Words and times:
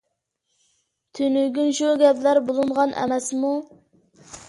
تۈنۈگۈن 1.19 1.71
شۇ 1.81 1.93
گەپلەر 2.05 2.43
بولۇنغان 2.51 2.99
ئەمەسمۇ. 3.05 3.57